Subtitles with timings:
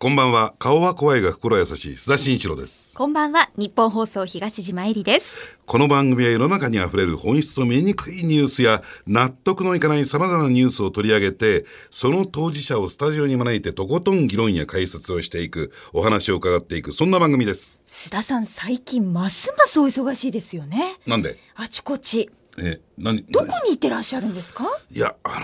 [0.00, 0.54] こんばんは。
[0.60, 2.94] 顔は怖いが心優しい須田慎一郎です。
[2.94, 3.50] こんばんは。
[3.56, 5.58] 日本放送東島えりです。
[5.66, 17.76] この番組は世の中にあふれる本質の見えにくいニュースや納得のいかない様々なニュースを取り上げて、その当事者をスタジオに招いてとことん議論や解説をしていく、お話を伺っていく、そんな番組です。
[17.84, 20.94] 須田さん、最近ますますお忙しいですよね。
[21.08, 21.40] なんで？
[21.56, 22.30] あちこち。
[22.60, 24.64] え、何どこに行ってらっしゃるんですか？
[24.90, 25.40] いや、あ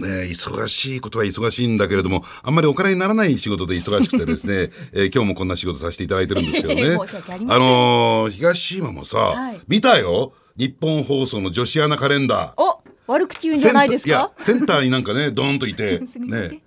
[0.00, 6.96] のね、忙しいことは忙しいんだけれども、あんまりお金にならない仕事で忙しくてですね、 えー今日もこんな仕事させていただいてるんですけどね。
[7.06, 7.62] 申し訳ありません。
[7.62, 9.60] のー東島もさ、はい。
[9.68, 10.32] 見たよ？
[10.56, 12.62] 日本放送の女子アナカレンダー。
[12.62, 16.60] お、悪口言うんじゃないですセンターいかや、センターになんかね、 ドーンといて、ね。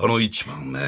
[0.00, 0.80] あの、一番ね、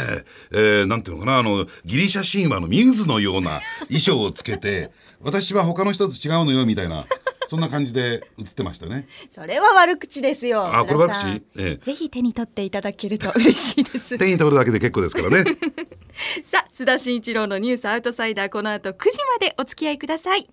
[0.53, 4.91] えーなんていうのかな、あの、ギリシャ神話のミューズのような衣装をつけて、
[5.21, 7.05] 私は他の人と違うのよ、みたいな、
[7.51, 9.09] そんな感じで映ってましたね。
[9.29, 10.73] それは悪口ですよ。
[10.73, 11.43] あこれ悪口？
[11.59, 14.17] ええぜひ手に取っていただけると嬉しいです。
[14.19, 15.57] 手に取るだけで結構ですからね。
[16.47, 20.49] さあ、須田慎一郎のニュースアウトサイダー、この後9時までお付き合いください。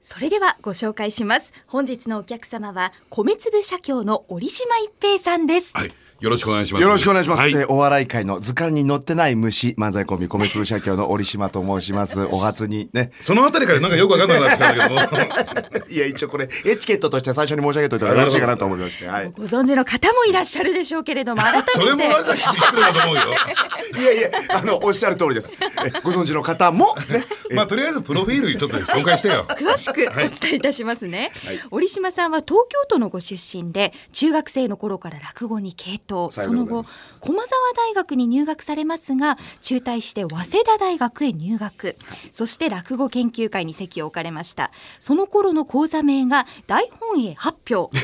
[0.00, 1.52] それではご紹介します。
[1.66, 5.76] 本日のお客様は米粒社協の折島一平さんです。
[5.76, 5.92] はい。
[6.20, 6.82] よろしくお願いします。
[6.82, 7.40] よろしくお願いします。
[7.40, 12.22] はいえーお笑い界の図鑑に載ってない虫、漫才コンビ、米粒社協の折島と申します。
[12.32, 13.10] お初にね。
[13.20, 15.86] そのあたりからなんかよくわかんなくなってきたんだけども。
[15.88, 19.06] いや、一応これ、エチケットとして最初に申し上げといたらよろしいかなと思いまして。
[19.08, 19.32] はい。
[19.36, 21.72] ご存知の方もいらっしゃるでしょうけれども、改めて。
[21.72, 23.22] それもなんか失礼だと思うよ。
[23.98, 25.52] いやいや、あの、おっしゃる通りです。
[25.60, 27.24] えご存知の方も、ね。
[27.54, 29.46] まあとりあえずプロフィールちょっと紹介してよ。
[29.50, 31.32] 詳しくお伝えいたしますね、
[31.70, 36.82] 折島さんは東京都のご出身で中学生の頃から落語に傾倒さようでその後
[37.20, 41.96] 駒澤大学に入学されますが中退して早稲田大学へ入学。
[42.32, 44.70] そして落語研究会に席を置かれました。
[44.98, 47.96] その頃の講座名が大本営発表。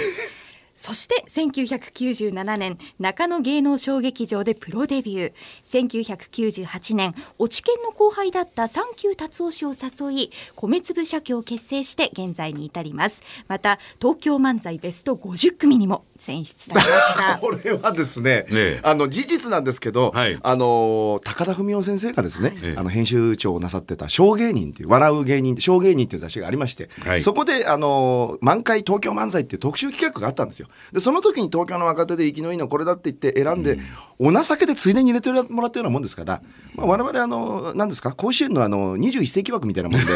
[0.75, 5.33] そして1997年中野芸能小劇場でプロデビュー。
[5.65, 13.23] 1998年落ち研の後輩だったサンキュー達夫氏を誘い米粒社協を結成して現在に至ります。
[13.49, 17.39] また東京漫才ベスト50組にも選出されました。
[17.43, 18.81] これはですね、ねえ。
[18.83, 20.39] あの事実なんですけど、はい。
[20.41, 22.79] あの高田文夫先生がですね、ええ。
[22.79, 27.23] あの編集長をなさってた「小芸人」っていう笑う芸人小芸人っていう雑誌がありまして、はい。
[27.23, 30.69] そこであの満開東京漫才っていう特集企画があったんですよ。
[30.93, 33.79] でその時に東京の若手で生きのいいのこれだって言って選んで、
[34.19, 36.41] お情けでついでに入れてもらったようなもんですから、
[36.75, 40.13] まあ、我々あの何ですか甲子園のあの21世紀枠みたいなもんで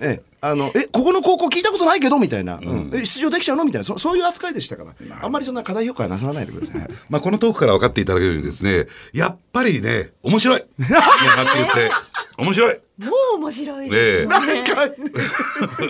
[0.00, 2.90] ええあのえここの高校聞いたことないけどみたいな、うん。
[2.92, 3.64] え出場できちゃうの？
[3.64, 4.94] みたいなそそういう扱いでしたから
[5.34, 6.88] まりそんな過大評価はなさらないでください。
[7.10, 10.64] まあこのトークから分かっていただけるようにですね、やっぱりね、面白い。
[10.78, 11.90] ねはっきり言って、
[12.38, 12.80] 面白い。
[12.96, 14.76] もう面白いですもんねなんか、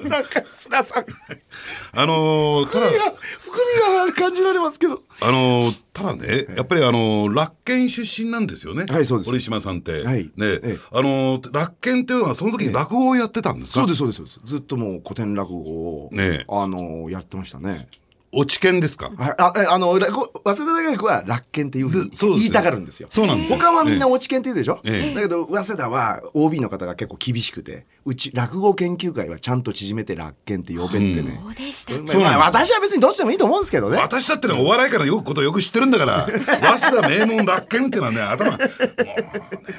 [0.08, 1.04] なんか、須田さん、
[1.92, 5.02] あのーただ、含みが、含みが感じられますけど。
[5.20, 8.86] あのーただね、やっぱりあのー楽研出身なんですよね。
[8.88, 10.02] はいそうです堀島さんって。
[10.02, 14.40] はいね、ええあのー楽研っていうのはその時に落語をやってたんですか、そうです、そうです、そうです。
[14.44, 17.86] ずっともう古典落語を、ねえあの、やってましたね。
[18.34, 19.10] 落ち研ですか？
[19.16, 20.10] はいあ、えあの、早稲
[20.42, 23.08] 田大学は楽研っていうふうに言いたがるんですよ。
[23.10, 23.58] そうなんですよ。
[23.58, 25.14] 他はみんな落ち研って言うでしょ、ええ。
[25.14, 31.40] だけど、早稲田は OB の方が結構厳しくて、うち、落語研究会はちゃんと縮めて楽研って呼べってね。
[31.42, 31.94] そうでした
[32.38, 33.98] 私は別にどっちでもいいと思うんですけどね。
[33.98, 36.26] 私だってね、お笑いからよくことよく知ってるんだから、
[36.76, 38.68] 早稲田名門楽研っていうのはね、頭、 もうね、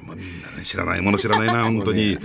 [0.04, 2.18] もうみんなね、知らないもの知らないな、 本当に。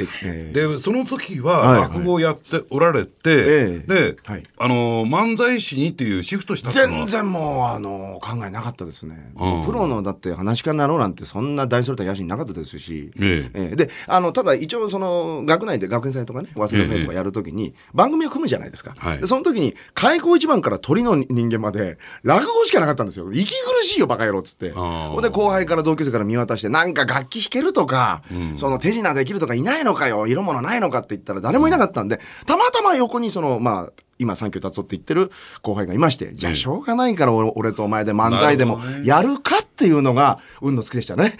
[0.53, 1.81] でその時はいははい。
[1.83, 3.95] 落語をやっておられて、ええ。
[4.13, 4.43] で、はい。
[4.59, 9.33] あの、漫才師にっていうシフトした全然もう、あの、考えなかったですね。
[9.37, 13.11] うんプロの、だって話し家になろうなんて、そんな大それた野心なかったですし。
[13.21, 18.95] えええで、あの、ただ一応、その、学内で学園祭とかね、早稲田祭とかやるときに、番組を組むじゃないですか。
[18.99, 23.31] はいでその時に、開口一番から鳥の人間まで、落語しかなかったんですよ。
[23.33, 24.73] 息苦しいよ、バカ野郎っつって。
[24.73, 28.23] ほんで、後輩から同級生から見渡して、なんか楽器弾けるとか、
[28.57, 35.31] その手品できるとかいないのかよ、色物ないのかって言ったら誰もいなかったんで、たまたま横にその、まあ、今、三居達夫って言ってる
[35.63, 41.35] 後輩がいまして、じゃあしょうがないから俺俺とお前で漫才でもやるかっていうのが、運のつきでしたね。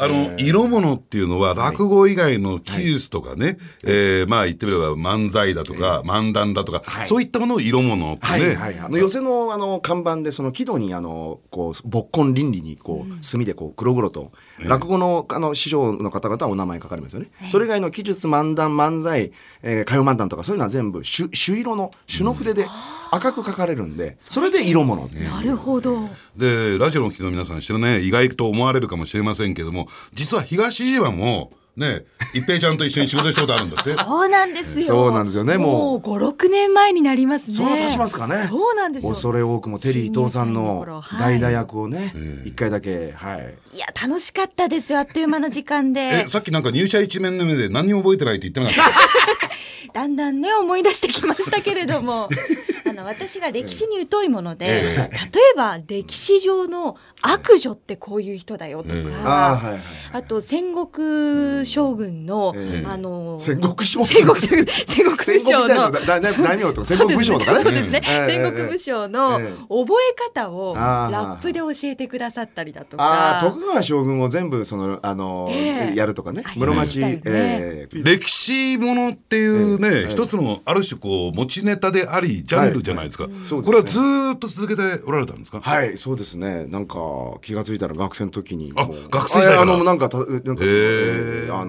[0.00, 7.06] あの、色物っていうのは落語以外の技術とかね、えーまあ言ってみれば漫才だとか、漫談だとか、はい。
[7.08, 14.30] そういったものを色物ってね、はいはい、あの寄席のあの看板でその木戸にあのこう勃根倫理にこう墨でこう黒々と、
[14.60, 19.32] 落語のあの師匠の方々はお名前書かれますよね、それ以外の記述漫談漫才、
[19.62, 22.66] えー、歌謡漫談とかそういうのは全部朱朱色の朱の筆で
[23.10, 25.08] 赤く書かれるんで、それで色物。
[25.08, 26.08] なるほど。
[26.36, 33.94] で、ラジオの聞きの皆さん知らない、意外と思われるかもしれませんけども、実は東島もね一平ちゃんと一緒に仕事したことあるんだって。
[33.94, 34.84] そうなんですよ。
[34.86, 35.68] そうなんですよねもう。
[35.68, 37.56] もう五六年前になりますね。
[37.56, 38.46] その年しますかね。
[38.48, 39.10] そうなんですよ。
[39.10, 42.12] 恐れ多くもテリー伊藤さんの代打役をね
[42.44, 43.58] 一回だけはい。
[43.74, 46.00] いや楽しかったですよあっという間の時間で。
[46.24, 49.48] えさっきなんか入社一年目で何にも覚えてないって言ってなかった？
[50.00, 52.28] だんだんね思い出してきましたけれども
[52.98, 62.86] あの私が歴史に疎いもので、例えば歴史上の悪女ってこういう人だよとか、ええあと戦国将軍の、ええ。
[62.86, 64.06] あの戦国将軍。
[64.06, 66.20] 戦国戦国戦国武将の大
[66.56, 67.60] 名とか戦国武将と かね。
[67.60, 68.02] そうですね。
[68.04, 68.26] ええ。
[68.26, 69.46] 戦国武将のええ。
[69.68, 73.40] 覚え方をラップで教えてくださったりだとか。
[73.42, 75.96] 徳川将軍を全部そのあのええ。
[75.96, 76.42] やるとかね。
[76.56, 77.88] 室町ええ。
[77.92, 80.10] 歴史ものっていうね、ええ。
[80.10, 83.62] 一つのある種こう持ちネタでありジャンルじゃないですか、そうですね。
[83.62, 86.64] これはずーっと続けておられたんですか、はい、そうですね。
[86.66, 86.96] なんか
[87.42, 89.72] 気がついたら学生の時にあ学生時代から？
[89.72, 91.64] ああのなんかたなんかえーあ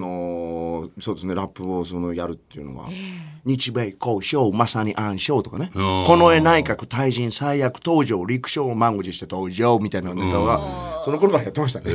[1.00, 1.34] そうですね。
[1.34, 2.88] ラップをそのやるっていうのが、
[3.44, 5.70] 日米交渉まさに暗唱とかね。
[5.72, 6.06] ー。
[6.06, 11.86] この絵内閣退陣最悪登場陸将を満を持して登場みたいなネタがその頃からやってましたね。
[11.88, 11.90] え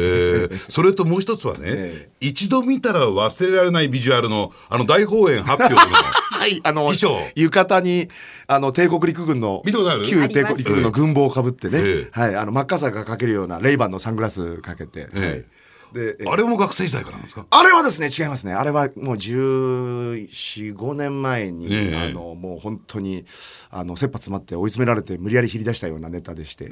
[0.50, 0.58] ー。
[0.70, 5.88] それともう一つはね、え一度見たら忘れられないビジュアルのあの大放映発表とか。
[6.36, 7.18] はい、あの衣装。
[7.36, 8.10] 浴衣に
[8.48, 12.08] あの帝国陸軍の旧帝国陸軍の軍帽をかぶってね、ええ。
[12.12, 15.20] はい、あの真っ赤さがかけるようなレイバンのサングラスかけて、ええ。
[15.20, 15.46] はい
[15.96, 17.46] でえあれも学生時代からなんですか？
[17.50, 18.54] あれはですね違いますね。
[18.54, 22.10] あれはもう1415年前に、ええ。
[22.12, 23.26] あのもう本当に
[23.72, 26.72] あの切羽詰まって追い詰められて無理やり切り出したようなネタでして、ええ。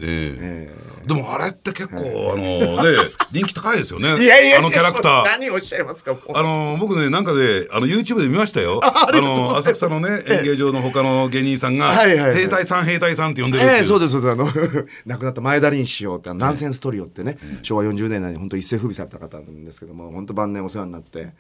[1.04, 2.02] えでもあれって結構、あ
[2.38, 2.44] の
[2.84, 2.98] ね
[3.32, 4.16] 人気高いですよね。
[4.20, 5.24] えいやいやあのキャラクター。
[5.24, 8.82] 何をおっしゃいますかあの僕ねなんかであの YouTube で見ましたよ。
[8.84, 14.32] あの浅草のね演芸場の他の芸人さんが「はいはいはい兵隊さん兵隊さん」って呼んでるええそうですそうです。
[14.32, 14.46] あの
[15.06, 21.34] 亡くなった前田林師匠ってナンセンストリオってね、昭和40年代に本当一世風靡された方なんですけども本当晩年お世話になって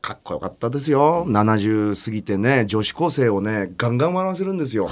[0.00, 1.24] かっこよかったですよ。
[1.26, 4.88] 70過ぎてね女子高生をねガンガン笑わせるんですよ。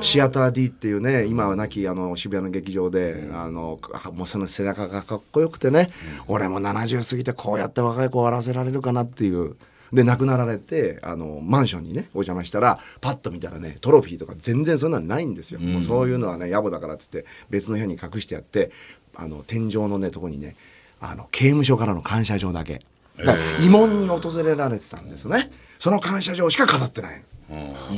[0.00, 5.88] シアター D っていうね今は亡きあの渋谷の劇場で、あのあもうその背中がかっこよくてね、
[6.26, 9.56] 俺も70過ぎてこうやって若い子を笑わせられるかなっていう。
[9.92, 18.72] で亡くなられてあのマンションにねお邪魔したらパッと見たらねトロフィーとか全然そんなのないんですよ、もうそういうのはね野暮だからっつって別の部屋に隠してやって
[19.14, 20.56] あの天井のねとこにね
[21.02, 22.80] あの刑務所からの感謝状だけ。
[23.18, 25.50] 慰問に訪れられてたんですよね。
[25.78, 27.22] その感謝状しか飾ってない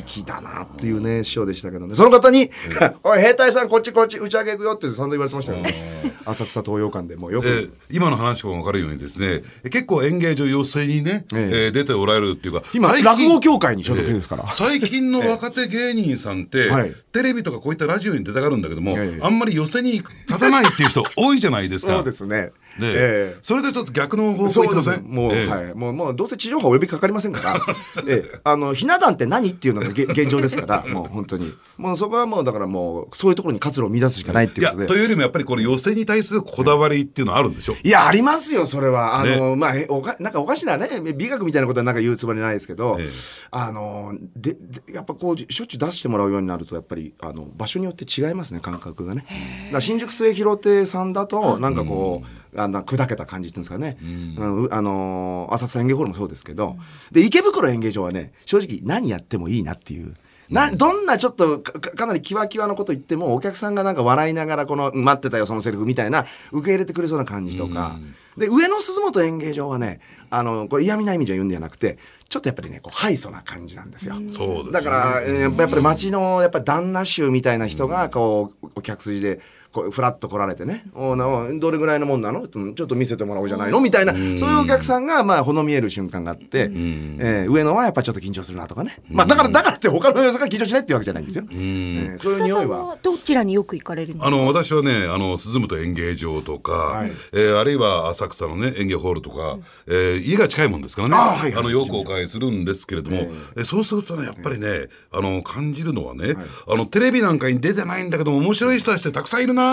[0.06, 1.94] 粋だなっていうね師匠でしたけどね。
[1.94, 2.50] その方に
[3.02, 11.68] 「おい兵隊さんこっちこっち打ち上げ行くよ」って散々言われてましたけどね浅草東洋館でもうよく、えー今の話も分かるようにですね結構演芸場寄席にね、ええ。
[11.68, 16.94] ー出ておられるっていうか今落語協会に所属ですから、最近の若手芸人さんって、はい。
[17.12, 21.94] テレビとかこういったラジオに出たがるんだけども、ええあんまり寄席に立たないっていう人多いじゃないですか。
[21.94, 22.52] そうですね。
[22.80, 22.92] で、え。
[23.34, 25.74] えそれでちょっと逆の方向そうです行ってませんもう、ええはい。
[25.74, 27.54] もう、もう、どうせ地上波お呼びかかりませんから。
[28.08, 31.52] ええ、あの、ひな壇って何っていうのがげ 現状ですから、 もう本当に。
[31.76, 34.86] もうそこはもう、だからもう、そういうところに活路を見出すしかないっていうことで。
[34.86, 39.20] というよりもやっぱりこれ寄席に対するこだわりっていうのはあるんでしょ、いや、ありますよ、それは。
[39.20, 43.08] あの、まあ、えおか、なんかおかしなね、美学みたいなことはなんか言うつもりないですけど、ええ
[43.50, 44.58] あの、で、で
[44.92, 49.24] やっぱこう、しょっちゅう出してもらうようになると、やっぱり、あの、場所によって違いますね、感覚がね。
[49.72, 54.68] だ新宿末広亭さんだと、なんかこう、あの砕けた感じっていうんですかね、うん。
[54.70, 56.76] あの浅草演芸ホールもそうですけど、
[57.12, 60.14] で池袋演芸場はね正直何やってもいいなっていう。
[60.50, 67.96] などんなちょっとかなりキワキワのこと言ってもお客さんがなんか笑いながらこの「待ってたよそのセリフ」みたいな受け入れてくれそうな感じとか、
[68.36, 74.16] で上野鈴本演芸場はねあのこれ嫌味な意味じゃ言うんじゃなくてちょっとやっぱりねこうハイソな感じなんですよ。
[74.30, 79.40] そうですだから、えーやっぱり町のやっぱ旦那衆みたいな人がこうお客筋で
[79.74, 83.80] こうフラッと来られてね「おなおどれぐらいのもんなの?」ちょっと見せてもらおうじゃないの？
[83.80, 84.12] みたいな。
[84.38, 86.70] そういうお客さんがまあほの見える瞬間があって、
[87.18, 91.44] えー上野はやっぱちょっと緊張するなとかね、まあ、だからだからって他の要素が緊張しないっていうわけじゃないんですよ。
[91.50, 92.96] えーそういう匂いは。
[93.02, 94.26] どちらによく行かれるんですか？
[94.28, 97.12] あの私はねあの鈴本演芸場とか、はい。
[97.32, 101.16] えーあるいは浅草のね演芸ホールとか、えー家が近いもんですからね。
[101.16, 101.64] あはいはい。
[101.64, 103.16] のよくお伺いするんですけれども、
[103.56, 103.64] えー。
[103.64, 106.36] そうするとねやっぱりねあの感じるのはね、
[106.68, 109.63] あのテレビなんかに出てないんだけど面白い人たちってたくさんいるな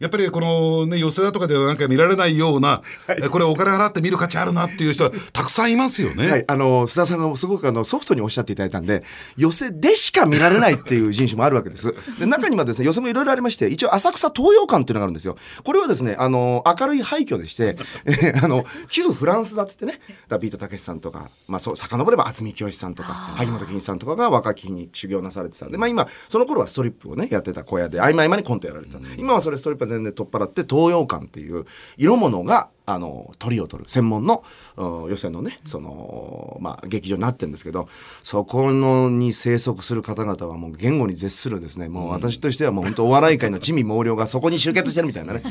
[0.00, 6.30] やっぱりこのね寄せだとかではなんか見られないような、えーこれお金払って見る価値あるなっていう人はたくさんいますよね。
[6.30, 9.02] はい、あの須田さんがすごくあのソフトにおっしゃっていただいたんで
[9.36, 11.94] 寄せでしか見られないっていう人種もあるわけです。
[12.18, 15.36] で中にはですね寄せもいろいろありまして一応浅草東洋館っていうのがあるんですよ。
[15.62, 34.44] これはですねあの明るい廃墟でして、え ーあの旧フランスだっつってねだからビートたけしさんとか、まあ、そう遡れば渥美清さんとか萩本欽一さんとかが若き日に修行なされてたんで、まあ、今その頃はストリップをねやってた小屋で合間合間にコントやられてた、今はそれストリップは全然取っ払って東洋館っていう色物があの鳥を取る専門の
[34.78, 37.88] 予選のねその、まあ、劇場になってるんですけど
[38.22, 41.88] そこのに生息する方々はもう言語に絶するですね。
[41.88, 45.42] もう私としてはもう本当お笑い界の地味猛量がそこに集結してるみたいなね。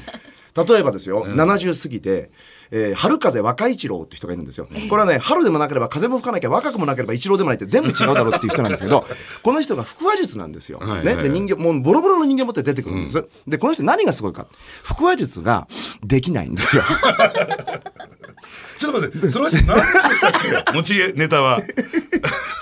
[0.65, 2.31] 例えばですよ、うん、70過ぎて、
[2.71, 4.67] えー、春風若一郎って人がいるんですよ。
[4.89, 9.05] これはね、春でもなければ風も吹かなきゃ若くもなければ一郎でもないって全部違うだろうっていう人なんですけど、
[9.43, 10.79] この人が腹話術なんですよ。
[11.03, 11.15] ね。
[11.15, 13.19] で、人間、もうボロボロの人間持って出てくるんです。
[13.19, 14.47] うん、で、この人何がすごいか。
[14.83, 15.67] 腹話術が
[16.03, 16.83] できないんですよ。
[18.77, 20.31] ちょっと待って、その人何でしたっ
[20.65, 20.73] け？
[20.73, 21.61] 持ちネタは。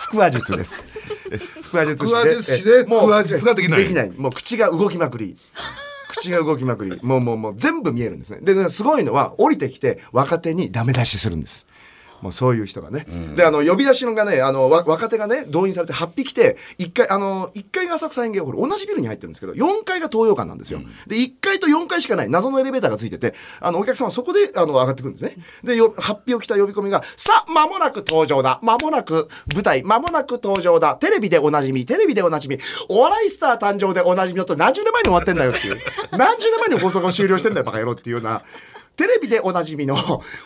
[0.10, 0.88] 腹話術です。
[1.72, 2.16] 腹話術師で。
[2.16, 3.80] 腹話術師で、腹話術ができない。
[3.82, 4.12] できない。
[4.12, 5.38] もう口が動きまくり。
[6.16, 8.40] 口が動きまくり、もうもうもう全部見えるんですね。
[8.42, 11.66] で、すごいのは、降りてきて若手にダメ出しするんです。
[12.22, 13.06] もうそういう人がね。
[13.08, 20.80] うん、で、あの、呼び出しのがね、あの、若手がね、動員されて8匹来て、1階、あの、1階が浅草園芸ホール、同じビルに入ってるんですけど、4階が東洋館なんですよ。
[20.80, 25.36] うん、で、1階と4階しかない謎のエレベーターがついてて、あの、お客様はそこで、あの、上がってくるんですね。
[25.64, 28.60] で、よ発表来た呼び込みが、さあ、間もなく登場だ。
[28.62, 30.96] 間もなく舞台、間もなく登場だ。
[30.96, 32.58] テレビでおなじみ、テレビでおなじみ、
[32.90, 35.80] お笑いスター誕生でおなじみのと何十年前に終わってんだよっていう。
[36.12, 38.42] 何十年前に放送が終了してんだよ、バカ野郎っていうような。
[38.96, 39.96] テレビでおなじみの、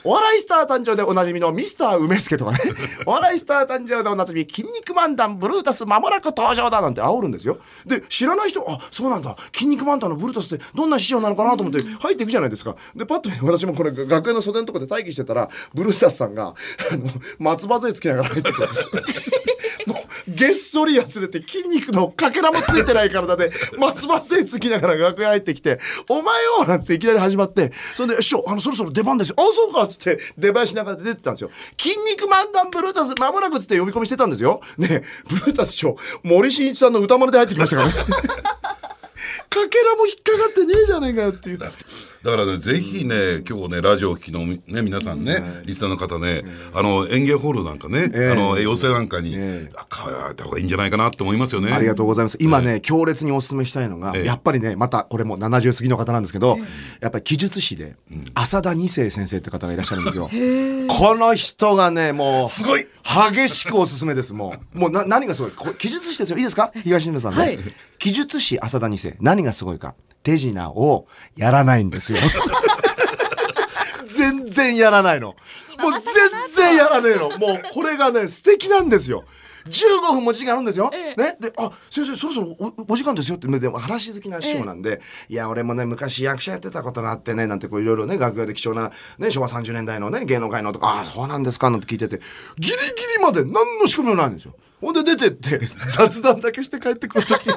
[0.03, 2.59] お笑いスター誕生でおなじみのミスター梅助とかね、
[3.05, 7.59] お笑いスター誕生でおなじみ、筋肉漫談ブルータス間もなく登場だなんて煽るんですよ。
[7.85, 12.75] で、知らない人、あ、そうなんだ、筋肉漫談のブルータスってどんな師匠なのかなと思って入っていくじゃないですか。
[12.95, 16.53] で、パッとね、私もこれ学園の袖のとこで待機してたら、ブルータスさんが、
[16.91, 18.87] あの、松葉杖つきながら入ってくるんです。
[20.27, 29.35] げっそりやつれて筋肉のかけらもついてない体で、松葉杖つきながら楽屋入ってきて、お前よなんていきなり始まって、それで、師匠、あの、そろそろ出番ですよ。
[29.37, 31.51] あ、そうかっつって、出囃しながら出てたんですよ。
[31.77, 34.61] 筋肉漫談ブルータス、まもなくつって呼び込みしてたんですよ。
[34.77, 37.93] ねブルータス師匠、森進一さんの歌丸で入ってきましたからね。
[39.49, 41.57] かけらも引っかかってねえじゃねえかよっていう。
[41.57, 46.43] だからね、ぜひね、今日ね、ラジオを聴きのね、皆さんね、リスナーの方ね、
[46.73, 49.71] あの、演芸ホールなんかね、あの、養成なんかに、変え。
[50.35, 51.71] た方がいいんじゃないかなって思いますよね。
[51.71, 52.37] ありがとうございます。
[52.41, 56.57] 今ね、強烈にお勧めしたいのが、やっぱりね、また、これも70過ぎの方なんですけど、
[56.99, 57.95] やっぱり記述師で、
[58.33, 60.29] 浅田二世先生って方がいらっしゃるんですよ。
[60.89, 64.77] この人がね、もう、すごい激しくおすすめです、もう。
[64.79, 65.51] もうな、何がすごい？
[65.75, 66.37] 記述師ですよ。
[66.37, 66.71] いいですか？
[66.83, 67.57] 東村さんね。
[67.97, 69.15] 記述師浅田二世。
[69.21, 69.95] 何がすごいか？
[70.23, 72.19] 手品をやらないんですよ。
[74.05, 75.35] 全然やらないの。
[75.79, 76.01] もう全
[76.55, 77.29] 然やらねえの。
[77.37, 79.23] もうこれがね、素敵なんですよ。
[79.69, 80.89] 15分も時間あるんですよ。
[80.93, 81.37] ええ、ね。
[81.39, 92.19] で、あ、先生、そろそろおお時間ですよって、でも話好きな師匠なんで、え、いや、俺もね、昔役者やってたことがあってね、なんてこういろいろね、楽屋で貴重な、ね、昭和30年代のね、芸能界のとか、あ、そうなんですかなんて聞いてて、
[92.57, 92.77] ギリギ
[93.17, 94.55] リまで何の仕組みもないんですよ。
[94.81, 95.59] ほんで出てって、
[95.95, 97.49] 雑談だけして帰ってくる とき。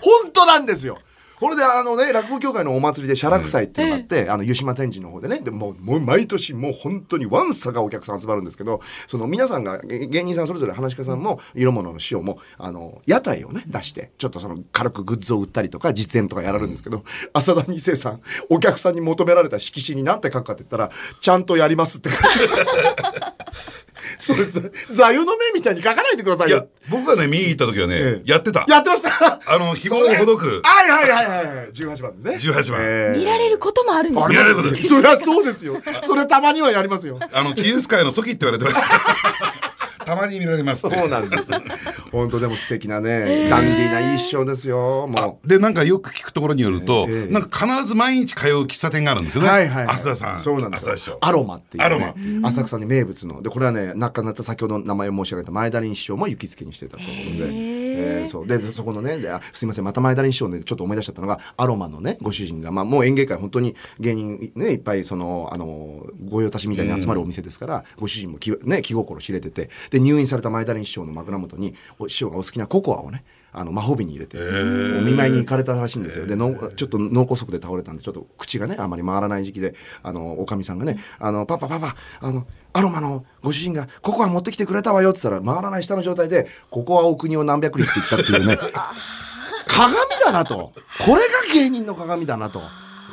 [0.00, 0.98] 本当なんですよ。
[1.40, 20.90] これであのね、落語協会のお祭りで写楽祭っていうのがあって、あの、湯島天神の方でね、でももう毎年もう本当にワンサがお客さん集まるんですけど、その皆さんが、芸人さんそれぞれ話し家さんも、色物の師匠も、あの、屋台をね、出して、ちょっとその軽くグッズを売ったりとか、実演とかやられるんですけど、浅田二世さん、お客さんに求められた色紙に何て書くかって言ったら、
[21.20, 22.26] ちゃんとやりますって書いて
[24.18, 24.44] それ
[24.90, 26.68] 座右の銘みたいに書かないでくださいよ。
[26.88, 28.64] 僕がね、見に行った時はね、ええ、やってた。
[28.68, 30.62] やってましたあの、紐をほどく。
[30.64, 31.72] はいはいはいはい。
[31.72, 32.52] 18番ですね。
[32.52, 32.80] 18番。
[32.82, 35.80] えー、見られることもあるんです見られることそれはそうですよ。
[36.02, 37.18] それたまにはやりますよ。
[37.32, 39.68] あの、キ術会の時って言われてました。
[40.08, 40.80] たまに見られます。
[40.80, 41.50] そうなんです。
[42.10, 45.06] 本当でも素敵なね、ダンディーないい師匠ですよ。
[45.06, 45.48] もう。
[45.48, 49.48] で、なんかよく聞くところによると、なんか必ず毎日通う喫茶店があるんですよね。
[49.50, 49.86] はいはい。
[49.86, 50.40] 浅田さん。
[50.40, 51.18] そうなんですよ。
[51.20, 52.14] アロマっていう、アロマ。
[52.48, 53.42] 浅草に名物の。
[53.42, 57.08] で、これはね、亡くなった先ほど名前を申し上げた前田林師匠も行きつけにしてたとこ
[57.40, 57.77] ろで。
[57.98, 58.46] えー、そう。
[58.46, 59.84] でそこのねであすいません。
[59.84, 69.70] また前田林師匠でちょっと思い出しちゃったのがアロマのねご主人が、まあ、もう演芸界本当に芸人ねいっぱいそのあの御用達みたいに集まるお店ですから、ご主人も気,、ね、気心知れてて。
[69.90, 71.74] で入院された前田林師匠の枕元に
[72.08, 73.24] 師匠がお好きなココアをね
[73.58, 76.26] あの魔法瓶に入れてお見舞いに行かれたらしいんですよ。
[76.26, 88.58] でのちょっと脳梗塞で倒れたんでちょっと口がねあまり回らない時期であのおかみさんがね「あのパパパパあのアロマのご主人がココア持ってきてくれたわよ」って言ったら回らない下の状態で「ココアお国を何百里」って言ったっていうね。
[89.66, 90.72] 鏡だなと。
[91.04, 92.62] これが芸人の鏡だなと。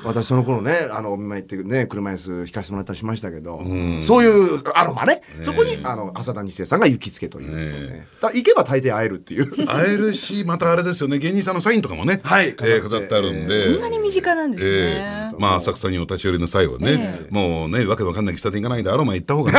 [0.06, 9.66] 私その頃ねあのお見舞いってね車椅子引かせてもらったりしましたけど、うそういうアロマね、そこにあの浅田日生さんが行きつけという、ね、だ行けば大抵会えるっていう。
[9.66, 11.18] 会えるしまたあれですよね。
[11.18, 12.50] 芸人さんのサインとかもね、はい。
[12.50, 19.58] えー、飾ってあるんで、そんなに身近なんですね、えー、まあ浅草にお立ち寄りの際はね、もうねわけわかんない喫茶店行かないでアロマ行った方がね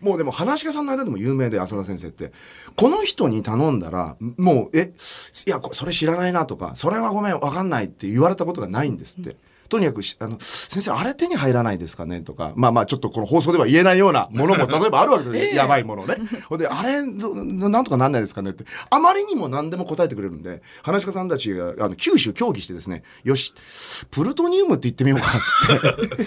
[0.00, 2.32] もうでも話し家さんの間でも有名で浅田先生って
[2.76, 4.92] この人に頼んだらもうえ
[5.46, 9.36] いやそれ知らないなとかそれはごめんわかんないって言われたことがないんですって。
[9.72, 23.54] とにかくしあの先生あれ手に入らないですかねとかまあまあちょっとこの放送では言えないようなものも 例えばあるわけですよ、やばいものねほんであれどなんとかなんないですかねってあまりにも何でも答えてくれるんで話し家さんたちがあの九州協議してですねよし
[24.10, 26.26] プルトニウムって言ってみようかっつっ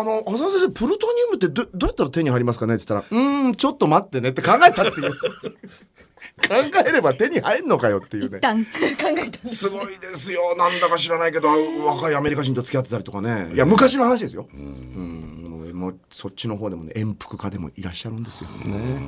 [0.00, 2.74] あの、浅田先生、プルトニウムってどどうやったら手に入りますかね？
[2.74, 5.12] って言ったら、うーん、ちょっと待ってねって考えたっていう。
[6.34, 6.48] 考
[6.88, 8.40] えれば手に入んのかよっていうね一。
[8.40, 8.70] 旦考
[9.24, 10.56] えたすごいですよ。
[10.56, 11.48] なんだか知らないけど、
[11.84, 13.52] 若いアメリカ人と付き合ってたりとかね。
[13.54, 14.48] いや、昔の話ですよ。
[14.52, 15.44] うん。
[15.48, 19.02] もうもうそっちの方でもね、遠服家でもいらっしゃるんですよね。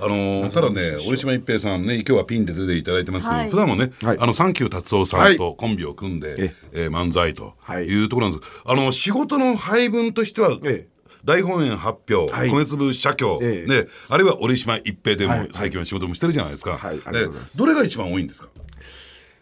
[0.00, 3.50] あのーただね、折島一平さんね、今日はピンで出ていただいてますけど、はい。
[3.50, 4.18] 普段もね、はい。
[4.20, 6.86] あの、サンキュー達夫さんとコンビを組んで、ええ。
[6.86, 7.86] ー漫才とはい。
[7.86, 8.52] いうところなんです。
[8.64, 10.88] あの、仕事の配分としては、ええ。
[11.24, 12.48] 大本営発表、はい。
[12.48, 13.68] 米粒社協、ええ。
[13.68, 15.48] ね、あるいは折島一平でも、はい。
[15.50, 16.78] 最近は仕事もしてるじゃないですか。
[16.78, 17.00] はい。
[17.04, 18.50] ありがでとうございどれが一番多いんですか？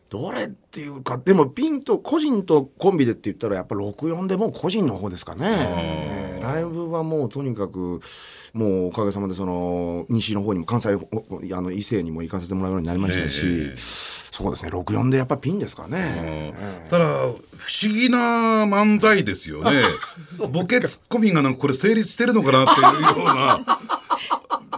[0.09, 6.39] どれっていうか、でもピンと個人とコンビでって言ったらやっぱ64でもう個人の方ですかね。
[6.39, 6.43] えー。
[6.43, 8.01] ライブはもうとにかく、
[8.53, 13.73] もうおかげさまでその西の方にも関西あの伊勢にも行かせてもらうようになりましたし、
[14.37, 16.55] そうですね、64でやっぱピンですかね。
[16.91, 18.19] ただ不思議な
[18.67, 19.83] 漫才ですよね。
[20.53, 23.81] ボケツッコミがなんかこれ成立してるのかなっていうような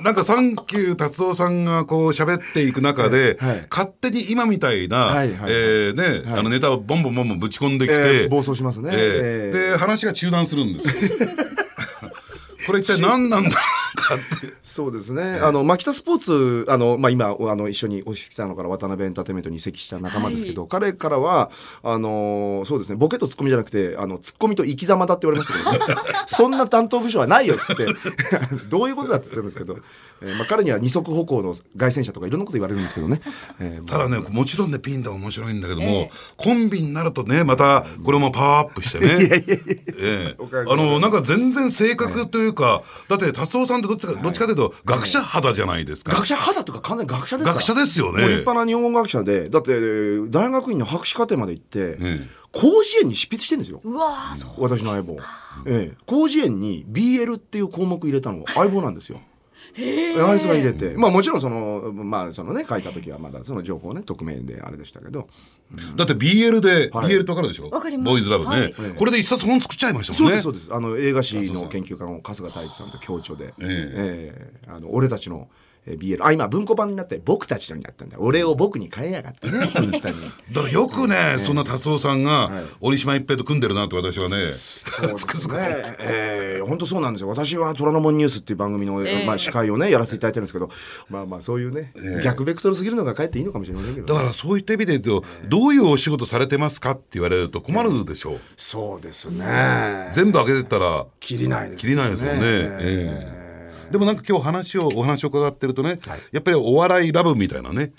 [0.02, 3.50] なんかサンキュー達夫さんがこう喋っていく中で、はい。
[3.50, 3.66] はい。
[3.70, 8.90] 勝手に今みたいな、はいはいえーね、あのネタをボンボンボンボンぶち込んできて、えー暴走しますね。
[8.92, 9.70] えーえー。
[9.72, 11.10] で話が中断するんですよ。
[12.66, 13.50] これ一体何なんだ
[14.00, 14.24] かって。
[14.62, 15.38] そうですね。
[15.42, 21.50] あの、マキタスポーツ、あの、まあ、今、あの、一緒にオフィス来たのから渡辺エンターテインメントに移籍した仲間ですけど、彼からは、
[21.82, 27.86] あの、そうですね、ボケとツッコミじゃなくて、あの、ツッコミと生き様だって言われましたけど、ね、 そんな担当部署はないよっつって、
[28.70, 29.76] どういうことだって言ってるんですけど、
[30.20, 33.20] えーまあ、彼には二足歩行の外旋車とかいろんなこと言われるんですけどね。
[33.60, 39.28] えーただねもちろんねピンでも面白いんだけども、コンビになるとねまたこれもパワーアップしてね。
[39.98, 48.22] ええおかげさまであのなんか全然性格というか、だって達夫さんってどっちか、どっちかというと学者肌じゃないですか、学者肌とか完全に学者です学者ですよね。
[48.22, 52.20] 立派な日本語学者で、だって、大学院の博士課程まで行って、え
[52.52, 53.80] 広辞苑に執筆してるんですよ。
[53.84, 55.16] うわーそう私の相棒、
[55.66, 59.20] ええ、広辞苑に BL っていう項目入れたのが相棒なんですよ。
[59.76, 60.94] あいつが入れて。
[60.96, 65.28] まあもちろんそのまあそのね書いた時はまだその情報ね匿名であれでしたけど。
[65.96, 67.12] だって BL で、はい。
[67.12, 67.68] BL ってわかるでしょ？
[67.68, 68.06] わかります。
[68.06, 68.74] ボーイズラブね、はい。
[68.96, 70.40] これで一冊本作っちゃいましたもんね。
[70.40, 70.74] そうですそうです。
[70.74, 74.52] あの映画史の研究家の春日太一さんと共著で、ええ。
[74.66, 78.16] あの俺たちのえー BL あ今文庫版になって僕たちのになったんだ。
[78.20, 79.66] 俺を僕に変えやがってね。
[79.66, 80.00] 本当に。
[80.52, 85.96] だからよくね、そんな達夫さんが折島一平と組んでるなって私はね、そうですね。
[86.00, 87.28] ええ本当そうなんですよ。
[87.28, 88.94] 私は虎ノ門ニュースっていう番組の、
[89.26, 90.70] まあ司会をねやらせていただいてるんですけど、
[91.08, 98.40] まあまあそういうね、逆ベクトルすぎるのがかえっていいのかもしれませんけど、だからそういった意味で言うと、どういうお仕事されてますかって言われると困るでしょう。
[98.56, 100.10] そうですね。
[100.12, 102.40] 全部開けてったら切りないです、切りないですもんね。
[102.42, 103.37] ええ
[103.90, 105.98] でもなんか今日話をお話を伺ってるとね、
[106.32, 107.92] やっぱりお笑いラブみたいなね、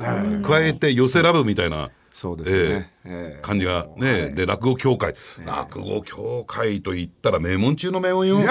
[0.43, 1.89] 加えて寄せラブみたいな。
[2.12, 2.91] そうですね。
[3.06, 8.39] えええ感じがね、で落語協会、落語協会と言ったら名門中の名門よ。
[8.39, 8.45] ね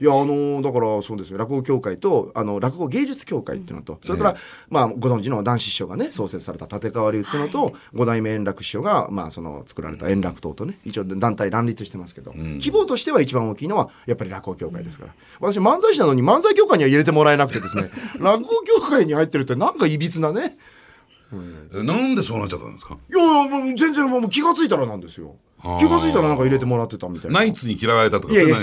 [0.00, 1.38] いやあのだからそうですよ。
[1.38, 3.98] 落語協会とあの落語芸術協会っていうのと。
[4.02, 4.36] それから、
[4.68, 17.88] まあご存知の男子師匠がね創設された立川流っていうのと、五代目円楽師匠がまあその作られた円楽党とね一応団体乱立してますけど、規模としては一番大きいのはやっぱり落語協会ですから、私漫才師なのに漫才協会には入れてもらえなくてですね。
[18.20, 20.56] 落語協会に入ってるってなんかいびつなね。
[21.72, 22.96] なんでそうなっちゃったんですか？
[23.10, 25.34] いや全然もう気がついたらなんですよ
[25.78, 28.56] 気がついたらなんか入れてもらってたみたいなナイツに嫌われたとかいやいや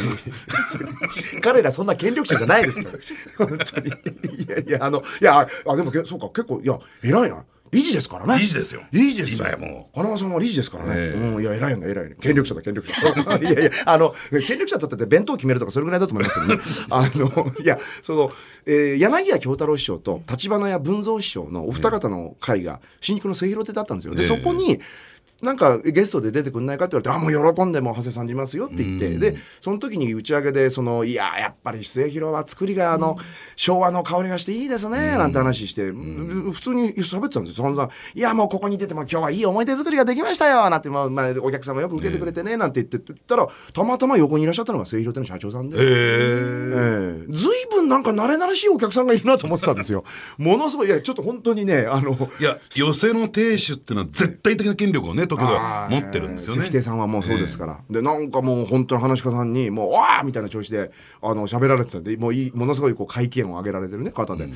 [1.42, 3.48] 彼らそんな権力者じゃないですから。
[3.48, 3.90] 本当に。
[3.90, 7.44] いやいや、あの、いや、あ、でもけ、そうか、結構、いや、偉いな。
[7.74, 8.38] 理事ですからね。
[8.40, 9.48] 理事ですよ理事ですよ。
[9.48, 10.92] 今やも花輪さんは理事ですからね。
[10.96, 12.16] ええうん、いや、偉いよね、偉いね。
[12.22, 12.94] 権力者だ、権力者。
[13.42, 14.14] いやいや、あの、
[14.48, 16.62] 権力者だったって弁当決めるとか、それぐらいだと思いますけどね。
[16.92, 18.32] あの、いや、その、
[18.68, 24.14] えー柳家京太郎師匠と立花屋文蔵師匠のお二方の会が、新宿の末広亭だったんですよ。
[24.14, 24.80] で、ええそこに、
[25.44, 33.18] なんかゲストで出てくんないかって言われて、あ、もう喜んでもう長谷さんじますよって言って、で、その時に打ち上げで、その、いや、やっぱり末広は作りが、あの、
[33.56, 37.90] 昭和の香りがしていいですね、なんて話して、普通に喋ってたんですよ、散々。
[38.16, 45.78] いや、もうここに出ても今日はいい思い出作りができましたよ、なんて、まあ、まあ、お客様よく受けてくれてね、なんて言って言ったら、たまたま横にいらっしゃったのが末広亭の社長さんで。
[45.78, 45.84] ええ。
[45.84, 47.34] ええ。
[47.34, 50.04] ずいぶんなんか慣れ慣れしいお客さんがいるなと思ってたんですよ。
[50.38, 56.72] ものすごい、いや、ちょっと本当にね、あの、いや寄席の亭主っていうのは絶対的な権力をね時は持ってるんですよね関。
[56.72, 60.92] 亭さんはもうそうですから、でなんかもう本当に話し家さんにもう「わあ!」みたいな調子で
[61.22, 64.48] あの喋られてたんでもういいものすごいこう会見を上げられてるね方で、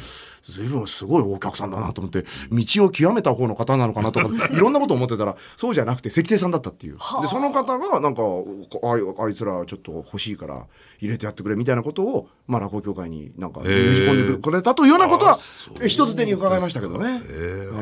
[0.42, 10.66] 随分すごいお客さんだなと思って道を極めた方の方なのかなとか いろんなこと思ってたらそうじゃなくて関亭さんだったっていうでその方がなんかあいあいつらちょっと欲しいから
[11.00, 15.38] 入れてやってくれみたいなことを、まあ、落語協会になんかねじ込んでくれたというようなことは
[15.82, 17.22] え一つ手に伺いましたけどね。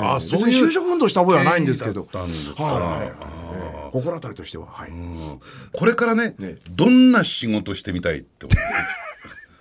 [0.01, 2.07] あそういう別に就職運動した覚えはないんですけど。
[2.11, 2.29] はい
[3.07, 4.91] ええ心当たりとしては、はい。
[5.71, 6.57] これからねね。
[6.69, 8.61] どんな仕事してみたいって思って。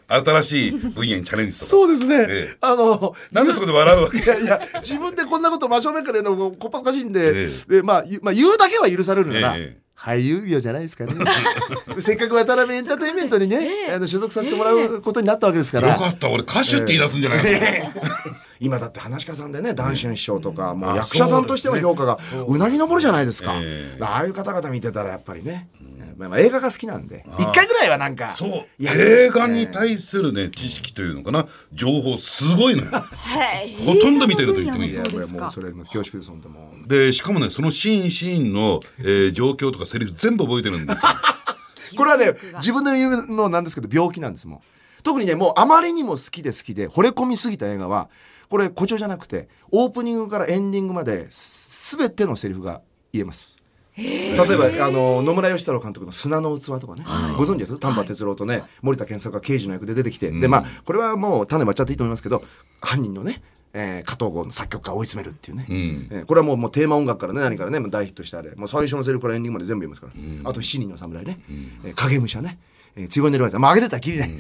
[0.07, 1.71] 新しい分野にチャレンジとか。
[1.71, 2.27] そうですね。
[2.29, 2.57] ええ。
[2.61, 4.19] あの、なんでそこで笑うわけ。
[4.19, 11.13] いやいや、自分でこんなこと真正面から言うのもこっぱずかしいんで、えでまあ、ゆまあ、言うだけは許されるなら、ええ俳優業じゃないですかね。
[11.99, 15.95] せっかく渡辺エンターテインメントにね、あの所属させてもらうことになったわけですから。
[15.95, 16.29] よかった。
[16.29, 17.39] 俺歌手って言い出すんじゃない
[18.61, 27.25] 今だって話し家さんでね談春師匠とか、もうあ役者さんとしての評価がうなぎ登るじゃないですか、えああいう方々見てたらやっぱりね、まあ、まあ映画が好きなんで。
[27.39, 28.33] 一回ぐらいはなんか。
[28.37, 28.51] そう。
[28.81, 31.47] 映画に対するね知識というのかな。
[31.73, 32.91] 情報すごいのよ。
[32.91, 33.75] はい。
[33.85, 34.93] ほとんど見てると言ってもいい。
[34.93, 35.41] いやそうですか？
[35.43, 36.89] もうそれも恐縮です本当もう。
[36.89, 41.09] でしかもねそのシーンシーンの、えー状況とかセリフ全部覚えてるんですよ。
[41.97, 44.61] これはね自分で言うのなんですけど病気なんですもん
[45.05, 48.09] 特にねもうあまりにも好きで好きで惚れ込みすぎた映画は
[48.49, 52.81] これ誇張じゃなくてオープニングからエンディングまです全てのセリフが
[53.13, 53.57] 言えます
[53.97, 54.37] 例え
[54.79, 57.05] ばあの野村義太郎監督の「砂の器」とかね、
[57.39, 57.79] ご存知です？
[57.79, 62.43] 丹波哲郎とね、森田健作が刑事の役で出てきて、でまあこれはもう種割っちゃっていいと思いますけど
[62.81, 68.51] 犯人のね、えー加藤剛の作曲家を追い詰めるっていうね、えーこれはもうもうテーマ音楽からね何からねもう大ヒットしたあれ。
[68.57, 71.39] もう最初のセリフからエンディングまで全部言いますから、あと「七人の侍ね」
[71.85, 72.59] えー影武者ね」
[72.97, 74.31] えー「強い寝るわまあ上げてたらきりない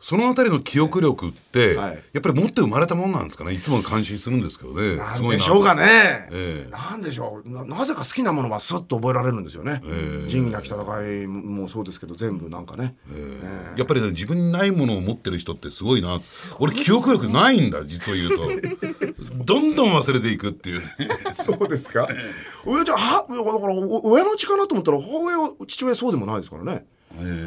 [0.00, 2.02] そのあたりの記憶力って、はい。
[2.12, 3.52] やっぱり持って生まれたもんなんですかね？
[3.52, 4.96] いつも感心するんですけどね。
[4.96, 5.82] なんでしょうかね、
[6.30, 6.66] え。
[6.68, 7.48] えなんでしょう。
[7.50, 9.80] ななぜか好きなものはスッと覚えられるんですよね、
[10.28, 10.76] 仁義なき戦
[11.22, 12.94] いもそうですけど全部なんかね、
[13.76, 16.16] やっぱりね自分にないものを持ってる人ってすごいな
[16.60, 18.48] 俺記憶力ないんだ実を言うと。
[19.44, 20.80] どんどん忘れていくっていう。
[20.80, 20.86] ね
[21.32, 22.06] そうですか？
[22.64, 26.86] 親じゃはだからお親の血かなと思ったら母親は父親そうでもないですからね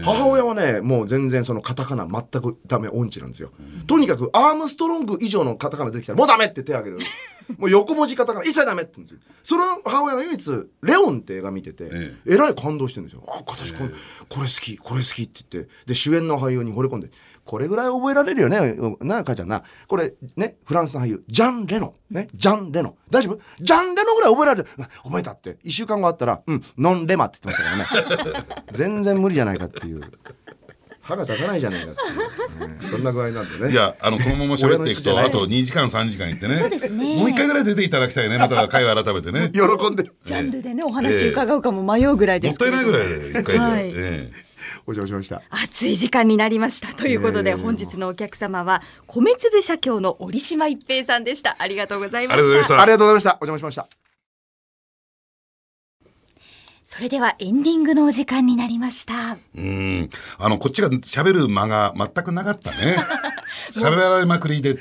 [0.04, 3.52] 母親はねもう全然そのカタカナ全くダメ音痴なんですよ、
[3.88, 7.06] とにかくアームストロング以上のカタカナ出てきたらもうダメって手挙げる。
[7.58, 9.20] もう横文字カタカナ一切ダメって言うんですよ。
[9.44, 10.52] その母親が唯一
[10.84, 12.38] 「レオン」って映画見てて、ええ。
[12.38, 13.24] らい感動してるんですよ。
[13.28, 13.90] あ私これ,、
[14.30, 15.72] これ好きこれ好きって言って。
[15.86, 17.10] で主演の俳優に惚れ込んで
[17.46, 18.58] これぐらい覚えられるよね。
[19.02, 19.64] なあ母ちゃんな。
[19.88, 21.24] これねフランスの俳優。
[21.28, 22.28] ジャン・レノね。
[22.34, 23.40] ジャン・レノ大丈夫？
[23.60, 25.58] ジャン・レノぐらい覚えられてうん覚えたって。
[25.64, 26.62] 1週間後あったら「うん。
[26.78, 28.46] ノン・レマ」って言ってましたからね。
[28.74, 30.02] 全然無理じゃないかっていう。
[31.02, 33.72] 歯が立たないじゃないかっていう、ね そんな具合なんでね。
[33.72, 36.58] いやあのこのまま喋っていくとあと2時間3時間いってね。
[36.58, 37.16] そうですね。
[37.18, 38.38] もう一回ぐらい出ていただきたいね。
[38.38, 39.50] また会話改めてね。
[39.54, 40.10] 喜んで。
[40.24, 43.88] ジャンルでねお話伺うかも迷うぐらいでもっすけれどたいないぐらいで一回で、はい。
[43.88, 44.51] ええ
[44.88, 45.42] お邪魔しました。
[45.50, 51.56] 暑い時間になりましたということで本日のお客様は米粒社協の折島一平さんでした。
[51.60, 52.82] ありがとうございまありがとうございました。
[52.82, 53.30] ありがとうございました。
[53.42, 54.11] お邪魔しました
[56.94, 59.38] それではエンディングのお時間になりました。
[59.56, 60.10] うん。
[60.38, 62.98] あのこっちが喋る間が全くなかったね。
[63.72, 64.74] 喋られまくりで。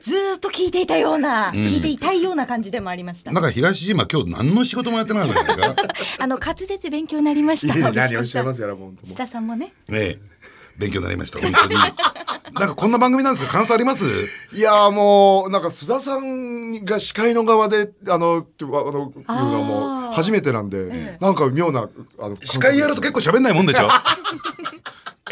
[0.00, 3.32] ずーっと聞いていたような、聞いていたいような感じでもありました。
[3.32, 5.52] なんか東島今日何の仕事もやってないんじゃな。
[5.52, 5.74] い か
[6.18, 7.74] あの滑舌勉強になりました。
[7.92, 9.74] 何をおっしゃいますやらもう本当田さんもね。
[9.90, 10.30] ええ。
[10.78, 11.74] 勉強になりました本当に。
[11.74, 13.52] なんかこんな番組なんですか？
[13.52, 14.06] 感想あります？
[14.06, 23.88] ういやーもうなんか須田さんが司会の側であのってあのいうのはもう初めてなんで、なんか妙なあの司会やると結構喋んないもんでしょ？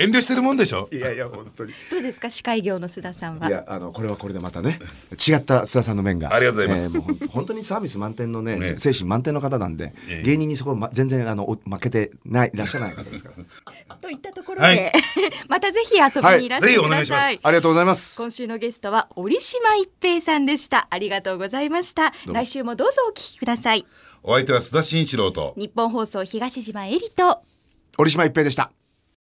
[0.01, 0.89] 遠慮してるもんでしょ？
[0.93, 1.73] いやいや本当に。
[1.91, 2.31] どうですか？
[2.31, 3.49] 司会業の須田さんは。
[3.49, 4.79] いやあのこれはこれでまたね
[5.11, 6.33] 違った須田さんの面が。
[6.33, 6.97] ありがとうございます。
[6.97, 10.23] えーもう本当にサービス満点のねね精神満点の方なんで、ええ。
[10.23, 13.31] 芸人にそこ、ま、全然あのお負けてないいらっしゃらない方ですか
[13.89, 13.97] ら。
[14.01, 14.93] といったところで、はい。
[15.49, 17.41] またぜひ遊びにいらしてください、はいぜひお願いします。
[17.43, 20.87] ありがとうございます今週のゲストは折島一平さんでした。
[20.91, 22.13] ありがとうございました。
[22.27, 23.85] 来週もどうぞお聞きください
[24.31, 25.55] お相手は須田慎一郎と。
[25.57, 27.41] 日本放送東島えりと。
[27.97, 28.71] 折島一平でした